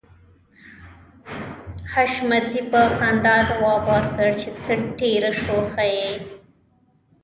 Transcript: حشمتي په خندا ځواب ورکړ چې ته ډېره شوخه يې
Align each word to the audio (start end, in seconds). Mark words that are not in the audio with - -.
حشمتي 1.93 2.61
په 2.71 2.81
خندا 2.95 3.37
ځواب 3.49 3.81
ورکړ 3.93 4.29
چې 4.41 4.49
ته 4.63 4.73
ډېره 4.99 5.31
شوخه 5.41 5.83
يې 5.97 6.11